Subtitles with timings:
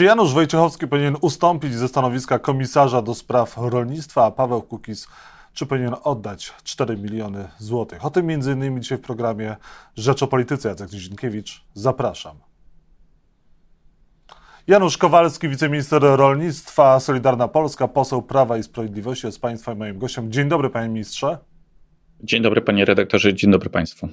[0.00, 5.08] Czy Janusz Wojciechowski powinien ustąpić ze stanowiska komisarza do spraw rolnictwa, a Paweł Kukiz
[5.52, 8.04] czy powinien oddać 4 miliony złotych?
[8.04, 9.56] O tym między innymi dzisiaj w programie
[9.96, 10.68] Rzecz o Polityce.
[10.68, 12.36] Jacek Nizinkiewicz, zapraszam.
[14.66, 20.32] Janusz Kowalski, wiceminister rolnictwa, Solidarna Polska, poseł Prawa i Sprawiedliwości jest Państwa moim gościem.
[20.32, 21.38] Dzień dobry, panie ministrze.
[22.20, 24.08] Dzień dobry, panie redaktorze, dzień dobry państwu.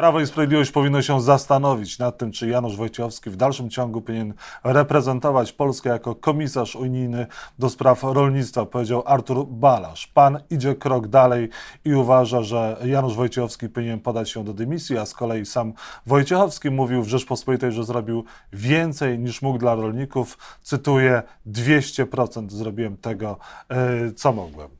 [0.00, 4.34] Prawo i Sprawiedliwość powinno się zastanowić nad tym, czy Janusz Wojciechowski w dalszym ciągu powinien
[4.64, 7.26] reprezentować Polskę jako komisarz unijny
[7.58, 10.06] do spraw rolnictwa, powiedział Artur Balasz.
[10.06, 11.48] Pan idzie krok dalej
[11.84, 15.72] i uważa, że Janusz Wojciechowski powinien podać się do dymisji, a z kolei sam
[16.06, 20.38] Wojciechowski mówił w Rzeczpospolitej, że zrobił więcej niż mógł dla rolników.
[20.62, 23.38] Cytuję: 200% zrobiłem tego,
[23.68, 24.79] e, co mogłem.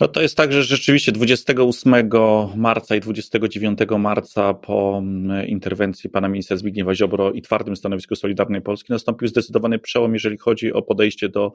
[0.00, 2.10] No to jest tak, że rzeczywiście 28
[2.56, 8.62] marca i 29 marca po mm, interwencji pana ministra Zbigniewa Ziobro i twardym stanowisku Solidarnej
[8.62, 11.52] Polski nastąpił zdecydowany przełom, jeżeli chodzi o podejście do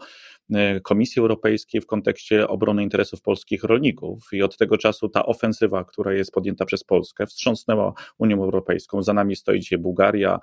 [0.53, 4.23] e, Komisji Europejskiej w kontekście obrony interesów polskich rolników.
[4.31, 9.03] I od tego czasu ta ofensywa, która jest podjęta przez Polskę, wstrząsnęła Unią Europejską.
[9.03, 10.39] Za nami stoi dzisiaj Bułgaria,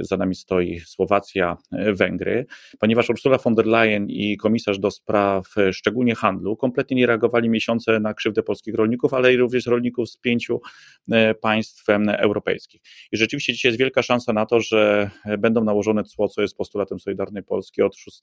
[0.00, 2.46] za nami stoi Słowacja, e, Węgry,
[2.78, 7.50] ponieważ Ursula von der Leyen i komisarz do spraw e, szczególnie handlu kompletnie nie reagowali
[7.50, 10.60] miesiące na krzywdę polskich rolników, ale i również rolników z pięciu
[11.40, 11.84] państw
[12.18, 12.82] europejskich.
[13.12, 17.00] I rzeczywiście dzisiaj jest wielka szansa na to, że będą nałożone cło, co jest postulatem
[17.00, 18.20] Solidarnej Polski od 6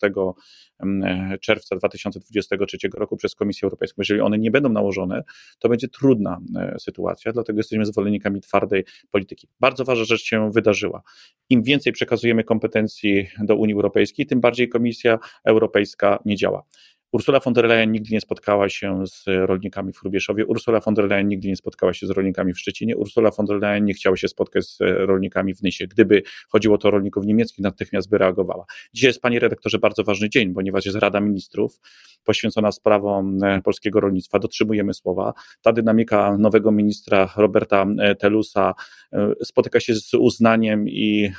[1.41, 3.95] czerwca 2023 roku przez Komisję Europejską.
[3.97, 5.23] Jeżeli one nie będą nałożone,
[5.59, 6.39] to będzie trudna
[6.79, 9.47] sytuacja, dlatego jesteśmy zwolennikami twardej polityki.
[9.59, 11.01] Bardzo ważna rzecz się wydarzyła.
[11.49, 16.63] Im więcej przekazujemy kompetencji do Unii Europejskiej, tym bardziej Komisja Europejska nie działa.
[17.11, 21.05] Ursula von der Leyen nigdy nie spotkała się z rolnikami w Hrubieszowie, Ursula von der
[21.05, 24.17] Leyen nigdy nie spotkała się z rolnikami w Szczecinie, Ursula von der Leyen nie chciała
[24.17, 25.87] się spotkać z rolnikami w Nysie.
[25.87, 28.65] Gdyby chodziło to o rolników niemieckich, natychmiast by reagowała.
[28.93, 31.79] Dzisiaj jest, panie redaktorze, bardzo ważny dzień, ponieważ jest Rada Ministrów
[32.23, 34.39] poświęcona sprawom e, polskiego rolnictwa.
[34.39, 35.33] Dotrzymujemy słowa.
[35.61, 38.73] Ta dynamika nowego ministra Roberta e, Telusa
[39.13, 41.31] e, spotyka się z uznaniem i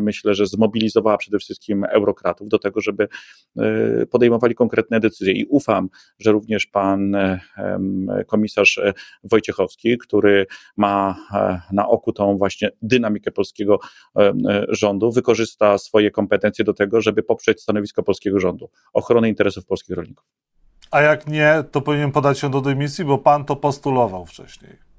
[0.00, 3.08] myślę, że zmobilizowała przede wszystkim eurokratów do tego, żeby
[4.10, 7.40] podejmowali konkretne konkretne decyzje i ufam, że również pan e,
[8.26, 8.92] komisarz e,
[9.24, 10.46] Wojciechowski, który
[10.76, 13.78] ma e, na oku tą właśnie dynamikę polskiego
[14.68, 20.24] rządu, wykorzysta swoje kompetencje do tego, żeby poprzeć stanowisko polskiego rządu, ochronę interesów polskich rolników.
[20.90, 24.89] A jak nie, to powinien podać się do dymisji, bo pan to postulował wcześniej.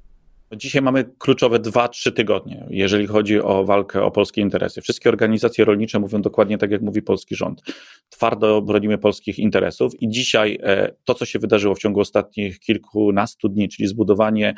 [0.56, 4.81] Dzisiaj mamy kluczowe 2-3 tygodnie, jeżeli chodzi o walkę o polskie interesy.
[4.81, 7.62] Wszystkie organizacje rolnicze mówią dokładnie tak, jak mówi polski rząd.
[8.09, 13.50] Twardo bronimy polskich interesów i dzisiaj e, to, co się wydarzyło w ciągu ostatnich kilkunastu
[13.50, 14.53] dni, czyli zbudowanie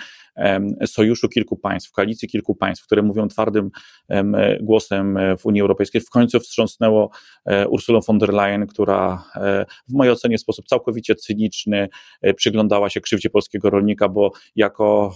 [0.86, 3.70] sojuszu kilku państw, koalicji kilku państw, które mówią twardym
[4.62, 7.10] głosem w Unii Europejskiej, w końcu wstrząsnęło
[7.46, 11.90] e, Ursulą von der Leyen, która e, w mojej ocenie w sposób całkowicie cyniczny
[12.36, 15.16] przyglądała się krzywdzie polskiego rolnika, bo jako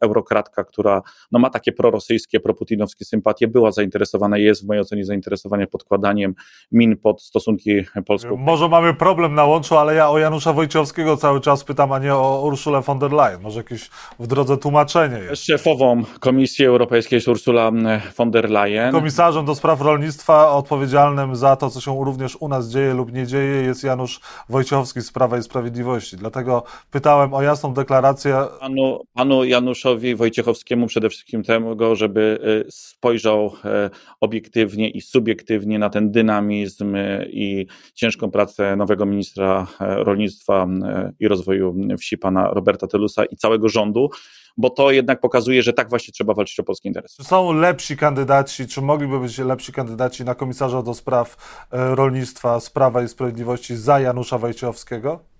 [0.00, 1.02] eurokratka, która
[1.32, 6.34] no, ma takie prorosyjskie, proputinowskie sympatie, była zainteresowana i jest w mojej ocenie zainteresowana podkładaniem
[6.72, 11.40] min pod stosunki polsko Może mamy problem na łączu, ale ja o Janusza Wojciechowskiego cały
[11.40, 13.40] czas pytam, a nie o Ursulę von der Leyen.
[13.40, 15.44] Może jakieś w drodze tłumaczenie jest.
[15.44, 17.70] Szefową Komisji Europejskiej jest Ursula
[18.16, 18.92] von der Leyen.
[18.92, 23.26] Komisarzem do spraw rolnictwa odpowiedzialnym za to, co się również u nas dzieje lub nie
[23.26, 26.16] dzieje, jest Janusz Wojciechowski z Prawa i Sprawiedliwości.
[26.16, 28.44] Dlatego pytałem o jasną deklarację.
[28.60, 35.78] Panu, panu Januszowi Januszowi Wojciechowskiemu przede wszystkim tego, żeby y, spojrzał e, obiektywnie i subiektywnie
[35.78, 42.18] na ten dynamizm y, i ciężką pracę nowego ministra e, rolnictwa e, i rozwoju wsi,
[42.18, 44.10] pana Roberta Telusa i całego rządu,
[44.56, 47.16] bo to jednak pokazuje, że tak właśnie trzeba walczyć o polskie interesy.
[47.16, 51.36] Czy są lepsi kandydaci, czy mogliby być lepsi kandydaci na komisarza do spraw
[51.70, 55.30] rolnictwa z Prawa i Sprawiedliwości za Janusza Wojciechowskiego?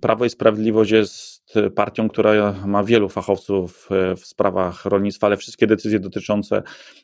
[0.00, 6.00] Prawo i Sprawiedliwość jest partią, która ma wielu fachowców w sprawach rolnictwa, ale wszystkie decyzje
[6.00, 6.62] dotyczące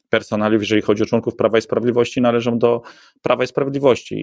[0.09, 2.83] personaliów, jeżeli chodzi o członków Prawa i Sprawiedliwości, należą do
[3.23, 4.15] Prawa i Sprawiedliwości.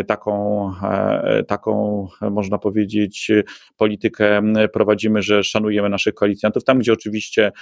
[0.00, 3.30] I taką, e, taką, można powiedzieć,
[3.76, 4.42] politykę
[4.72, 6.64] prowadzimy, że szanujemy naszych koalicjantów.
[6.64, 7.52] Tam, gdzie oczywiście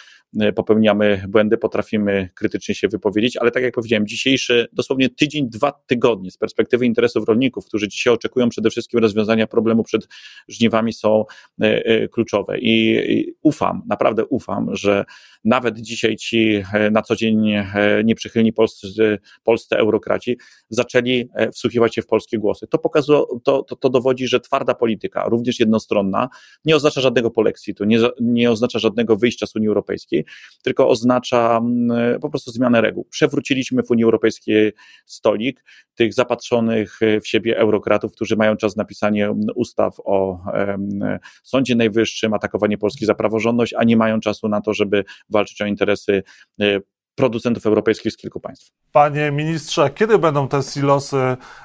[0.55, 6.31] popełniamy błędy, potrafimy krytycznie się wypowiedzieć, ale tak jak powiedziałem, dzisiejszy dosłownie tydzień, dwa tygodnie
[6.31, 10.09] z perspektywy interesów rolników, którzy dzisiaj oczekują przede wszystkim rozwiązania problemu przed
[10.49, 11.25] żniwami są
[12.13, 12.59] kluczowe.
[12.59, 15.05] I ufam, naprawdę ufam, że
[15.45, 17.55] nawet dzisiaj ci na co dzień
[18.05, 22.67] nieprzychylni polscy, polscy eurokraci zaczęli wsłuchiwać się w polskie głosy.
[22.67, 26.29] To pokazuje, to, to, to dowodzi, że twarda polityka, również jednostronna,
[26.65, 30.25] nie oznacza żadnego polexitu, nie, nie oznacza żadnego wyjścia z Unii Europejskiej,
[30.63, 33.05] tylko oznacza mm, po prostu zmianę reguł.
[33.11, 34.73] Przewróciliśmy w Unii Europejskiej
[35.07, 35.65] stolik
[35.95, 40.39] tych zapatrzonych w siebie eurokratów, którzy mają czas na pisanie ustaw o
[41.43, 45.67] Sądzie Najwyższym, atakowanie Polski za praworządność, a nie mają czasu na to, żeby walczyć o
[45.67, 46.23] interesy
[46.61, 46.81] e,
[47.15, 48.71] producentów europejskich z kilku państw.
[48.93, 51.17] Panie ministrze, kiedy będą te silosy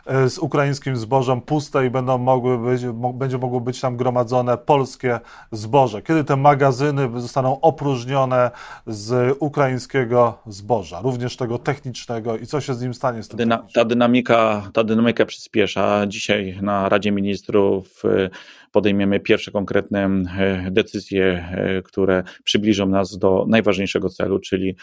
[0.05, 2.81] e, z ukraińskim zbożem puste i będą mogły być,
[3.13, 5.19] będzie mogło być tam gromadzone polskie
[5.51, 6.01] zboże?
[6.01, 8.51] Kiedy te magazyny zostaną opróżnione
[8.87, 13.23] z ukraińskiego zboża, również tego technicznego i co się z nim stanie?
[13.23, 16.07] Z tym Dyna, ta, dynamika, ta dynamika przyspiesza.
[16.07, 18.29] Dzisiaj na Radzie Ministrów e,
[18.77, 21.50] podejmiemy pierwsze konkretne e, decyzje,
[21.85, 24.75] które przybliżą nas do najważniejszego celu, czyli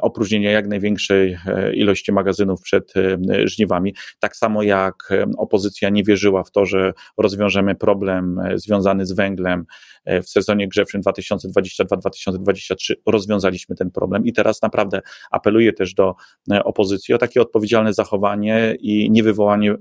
[0.00, 1.38] opróżnienia jak największej
[1.74, 3.94] ilości magazynów przed e, żniwami.
[4.18, 9.12] Tak samo jak e, opozycja nie wierzyła w to, że rozwiążemy problem e, związany z
[9.12, 9.66] węglem
[10.22, 15.00] w sezonie grzewczym 2022-2023, rozwiązaliśmy ten problem i teraz naprawdę
[15.30, 16.14] apeluję też do
[16.64, 19.74] opozycji o takie odpowiedzialne zachowanie i nie, wywołanie,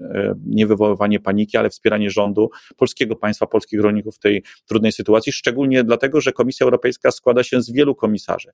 [0.45, 5.83] nie wywoływanie paniki, ale wspieranie rządu, polskiego państwa, polskich rolników w tej trudnej sytuacji, szczególnie
[5.83, 8.51] dlatego, że Komisja Europejska składa się z wielu komisarzy,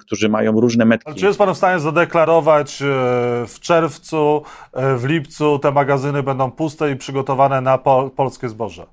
[0.00, 1.06] którzy mają różne metki.
[1.08, 4.42] Ale czy jest Pan w stanie zadeklarować, E, w czerwcu,
[4.72, 8.86] e, w lipcu te magazyny będą puste i przygotowane na pol polskie zboże.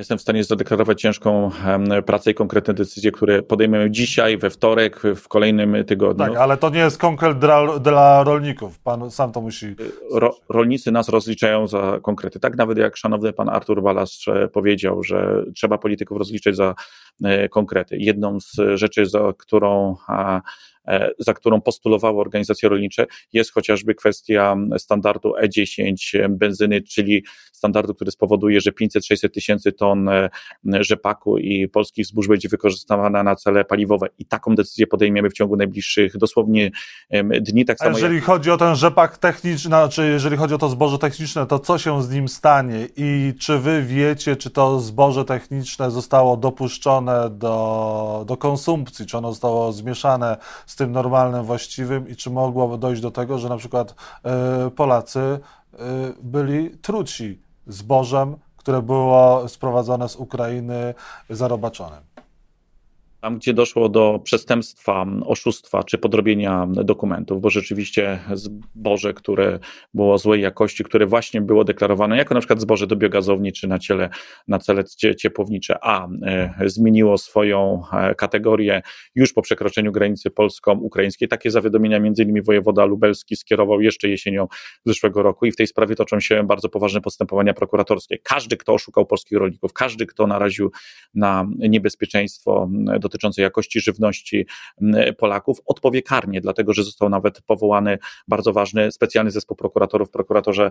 [0.00, 1.50] Jestem w stanie zadeklarować ciężką
[2.06, 6.26] pracę i konkretne decyzje, które podejmiemy dzisiaj, we wtorek, w kolejnym tygodniu.
[6.26, 8.78] Tak, ale to nie jest konkret dla, dla rolników.
[8.78, 9.74] Pan sam to musi.
[10.12, 12.40] Ro, rolnicy nas rozliczają za konkrety.
[12.40, 16.74] Tak nawet jak szanowny pan Artur Balas powiedział, że trzeba polityków rozliczyć za
[17.24, 17.96] e, konkrety.
[17.98, 20.40] Jedną z rzeczy, za którą E,
[21.18, 28.60] za którą postulowały organizacje rolnicze, jest chociażby kwestia standardu E10 benzyny, czyli standardu, który spowoduje,
[28.60, 30.30] że 500-600 tysięcy ton e,
[30.64, 34.06] rzepaku i polskich zbóż będzie wykorzystywana na cele paliwowe.
[34.18, 36.70] I taką decyzję podejmiemy w ciągu najbliższych dosłownie
[37.40, 37.64] dni.
[37.64, 38.24] Tak samo A jeżeli jak...
[38.24, 42.02] chodzi o ten rzepak techniczny, znaczy jeżeli chodzi o to zboże techniczne, to co się
[42.02, 48.36] z nim stanie i czy wy wiecie, czy to zboże techniczne zostało dopuszczone do, do
[48.36, 50.36] konsumpcji, czy ono zostało zmieszane
[50.70, 53.94] z tym normalnym, właściwym i czy mogłoby dojść do tego, że na przykład
[54.66, 55.78] y, Polacy y,
[56.22, 60.94] byli truci zbożem, które było sprowadzone z Ukrainy
[61.30, 62.09] zarobaczonym.
[63.20, 69.58] Tam, gdzie doszło do przestępstwa, oszustwa czy podrobienia dokumentów, bo rzeczywiście zboże, które
[69.94, 73.78] było złej jakości, które właśnie było deklarowane jako na przykład zboże do biogazowni czy na,
[73.78, 74.10] ciele,
[74.48, 74.84] na cele
[75.18, 78.82] ciepłownicze, a e, zmieniło swoją e, kategorię
[79.14, 81.28] już po przekroczeniu granicy polsko-ukraińskiej.
[81.28, 84.46] Takie zawiadomienia między innymi wojewoda lubelski skierował jeszcze jesienią
[84.84, 88.18] zeszłego roku i w tej sprawie toczą się bardzo poważne postępowania prokuratorskie.
[88.18, 90.70] Każdy, kto oszukał polskich rolników, każdy, kto naraził
[91.14, 92.68] na niebezpieczeństwo
[93.00, 94.46] do dotyczącej jakości żywności
[95.18, 97.98] Polaków odpowie karnie, dlatego że został nawet powołany
[98.28, 100.70] bardzo ważny specjalny zespół prokuratorów w prokuratorze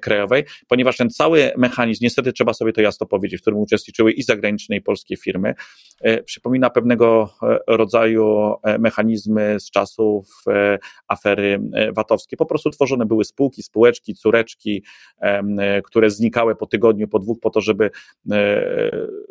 [0.00, 4.22] krajowej, ponieważ ten cały mechanizm, niestety trzeba sobie to jasno powiedzieć, w którym uczestniczyły i
[4.22, 5.54] zagraniczne i polskie firmy,
[6.00, 10.26] e, przypomina pewnego e, rodzaju e, mechanizmy z czasów
[11.08, 11.60] afery
[11.92, 12.36] VAT-owskiej.
[12.36, 14.84] Po prostu tworzone były spółki, spółeczki, córeczki,
[15.84, 17.90] które znikały po tygodniu, po dwóch, po to, żeby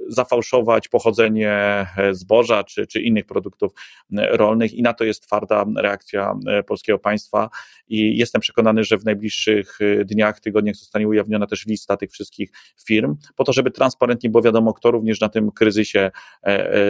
[0.08, 3.72] zafałszować pochodzenie zboża, zboża czy, czy innych produktów
[4.18, 7.50] e, rolnych i na to jest twarda reakcja e, polskiego państwa
[7.88, 12.52] i jestem przekonany, że w najbliższych e, dniach, tygodniach zostanie ujawniona też lista tych wszystkich
[12.88, 16.12] firm, po to, żeby transparentnie było wiadomo, kto również na tym kryzysie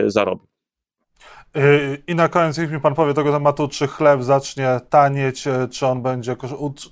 [0.08, 0.48] zarobił.
[2.08, 6.02] I na koniec, niech mi pan powie tego tematu, czy chleb zacznie tanieć, czy on
[6.02, 6.36] będzie,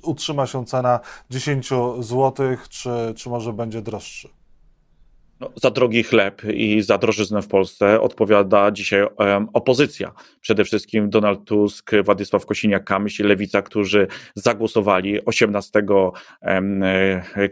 [0.01, 1.69] utrzyma się cena 10
[1.99, 2.33] zł,
[2.69, 4.42] czy, czy może będzie droższy?
[5.43, 9.07] No, za drogi chleb i za drożyznę w Polsce odpowiada dzisiaj
[9.53, 10.11] opozycja.
[10.41, 15.81] Przede wszystkim Donald Tusk, Władysław Kosiniak-Kamyś i Lewica, którzy zagłosowali 18
[16.41, 16.83] um,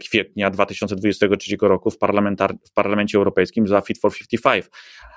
[0.00, 1.98] kwietnia 2023 roku w,
[2.64, 4.66] w Parlamencie Europejskim za Fit for 55.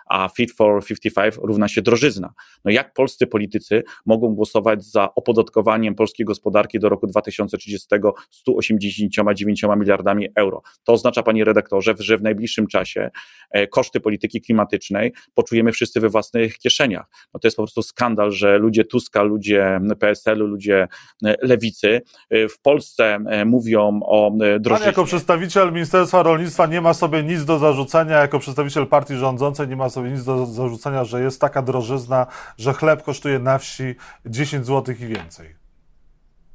[0.06, 2.34] a Fit for 55 równa się drożyzna.
[2.66, 7.88] No jak polscy politycy mogą głosować za opodatkowaniem polskiej gospodarki do roku 2030
[8.32, 10.62] 189 miliardami euro?
[10.84, 13.10] To oznacza, panie redaktorze, że w najbliższym czasie
[13.52, 17.06] e, koszty polityki klimatycznej poczujemy wszyscy we własnych kieszeniach.
[17.34, 20.88] No to jest po prostu skandal, że ludzie Tuska, ludzie PSL-u, ludzie
[21.26, 24.70] e, lewicy e, w Polsce mówią o drożyźnie.
[24.70, 29.68] Pan jako przedstawiciel Ministerstwa Rolnictwa nie ma sobie nic do zarzucenia, jako przedstawiciel partii rządzącej
[29.68, 33.96] nie ma sobie nic do zarzucenia, że jest taka drożyzna, że chleb kosztuje na wsi
[34.26, 35.65] 10 zł i więcej.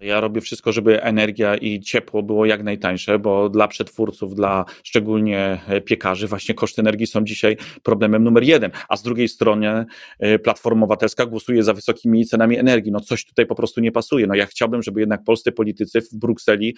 [0.00, 5.60] Ja robię wszystko, żeby energia i ciepło było jak najtańsze, bo dla przetwórców, dla szczególnie
[5.68, 8.70] e, piekarzy, właśnie koszty energii są dzisiaj problemem numer jeden.
[8.88, 9.86] A z drugiej strony
[10.18, 12.92] e, Platforma Obywatelska głosuje za wysokimi cenami energii.
[12.92, 14.26] No coś tutaj po prostu nie pasuje.
[14.26, 16.76] No ja chciałbym, żeby jednak polscy politycy w Brukseli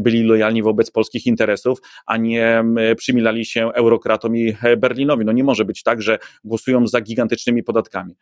[0.00, 2.64] byli lojalni wobec polskich interesów, a nie
[2.96, 5.24] przymilali się eurokratom i e, Berlinowi.
[5.24, 8.14] No nie może być tak, że głosują za gigantycznymi podatkami.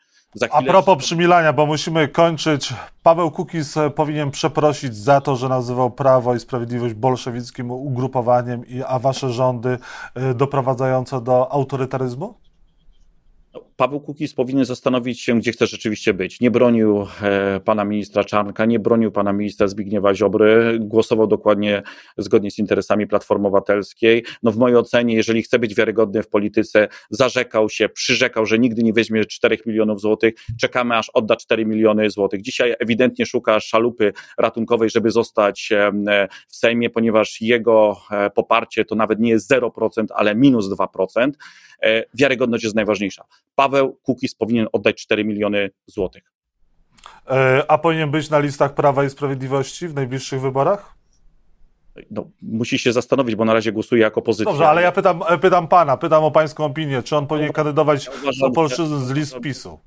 [0.50, 2.74] A propos przymilania, bo musimy kończyć.
[3.02, 9.30] Paweł Kukiz powinien przeprosić za to, że nazywał Prawo i Sprawiedliwość bolszewickim ugrupowaniem, a wasze
[9.30, 9.78] rządy
[10.30, 12.41] y, doprowadzające do autorytaryzmu?
[13.76, 16.40] Paweł Kukiz powinien zastanowić się, gdzie chce rzeczywiście być.
[16.40, 21.82] Nie bronił e, pana ministra Czarnka, nie bronił pana ministra Zbigniewa Ziobry, głosował dokładnie
[22.18, 24.24] zgodnie z interesami Platformy Obywatelskiej.
[24.42, 28.82] No w mojej ocenie, jeżeli chce być wiarygodny w polityce, zarzekał się, przyrzekał, że nigdy
[28.82, 30.34] nie weźmie 4 milionów złotych.
[30.60, 32.42] Czekamy, aż odda 4 miliony złotych.
[32.42, 38.94] Dzisiaj ewidentnie szuka szalupy ratunkowej, żeby zostać e, w Sejmie, ponieważ jego e, poparcie to
[38.94, 41.30] nawet nie jest 0%, ale minus 2%.
[41.82, 43.24] E, wiarygodność jest najważniejsza.
[43.54, 46.32] Paweł Kukiz powinien oddać 4 miliony złotych.
[47.30, 50.94] E, a powinien być na listach Prawa i Sprawiedliwości w najbliższych wyborach?
[52.10, 54.52] No, musi się zastanowić, bo na razie głosuje jako opozycja.
[54.52, 57.02] Dobrze, ale ja pytam, e, pytam pana, pytam o pańską opinię.
[57.02, 59.78] Czy on powinien kandydować ja uważam, z list PiSu?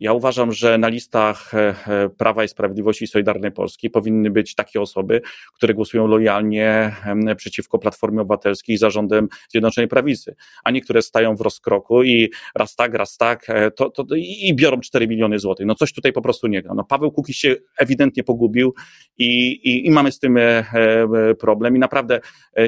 [0.00, 4.54] Ja uważam, że na listach e, e, Prawa i Sprawiedliwości i Solidarnej Polski powinny być
[4.54, 5.20] takie osoby,
[5.54, 6.96] które głosują lojalnie
[7.36, 12.94] przeciwko Platformie Obywatelskiej i zarządem Zjednoczonej Prawicy, a niektóre stają w rozkroku i raz tak,
[12.94, 15.66] raz tak, e, to, to, i biorą 4 miliony złotych.
[15.66, 16.74] No coś tutaj po prostu nie gra.
[16.74, 18.74] No Paweł Kukiz się ewidentnie pogubił
[19.18, 20.38] i, i, i mamy z tym
[21.38, 22.20] problem i naprawdę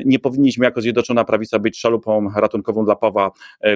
[0.04, 3.30] nie powinniśmy jako Zjednoczona Prawica być szalupą ratunkową dla Pawła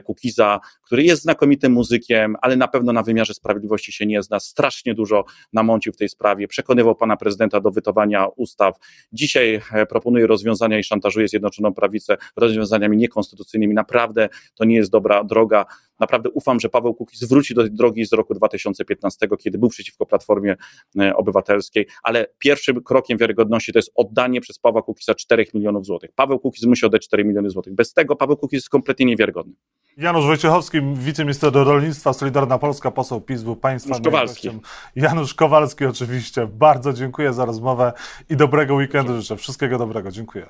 [0.04, 3.45] Kukiza, który jest znakomitym muzykiem, ale na pewno na wymiarze Sprawiedliwości
[3.78, 8.76] się nie zna, strasznie dużo namącił w tej sprawie, przekonywał pana prezydenta do wytowania ustaw.
[9.12, 13.74] Dzisiaj e, proponuje rozwiązania i szantażuje Zjednoczoną Prawicę rozwiązaniami niekonstytucyjnymi.
[13.74, 15.66] Naprawdę to nie jest dobra droga.
[16.00, 20.06] Naprawdę ufam, że Paweł Kukiz wróci do tej drogi z roku 2015, kiedy był przeciwko
[20.06, 20.56] Platformie
[20.98, 26.10] e, Obywatelskiej, ale pierwszym krokiem wiarygodności to jest oddanie przez Pawła Kukiza 4 milionów złotych.
[26.14, 27.74] Paweł Kukiz musi oddać 4 miliony złotych.
[27.74, 29.54] Bez tego Paweł Kukiz jest kompletnie niewiarygodny.
[29.96, 34.50] Janusz Wojciechowski, wiceminister rolnictwa, Solidarna Polska, poseł PiS był Państwa Janusz Kowalski.
[34.96, 36.46] Janusz Kowalski oczywiście.
[36.46, 37.92] Bardzo dziękuję za rozmowę
[38.30, 39.36] i dobrego weekendu życzę.
[39.36, 40.10] Wszystkiego dobrego.
[40.10, 40.46] Dziękuję.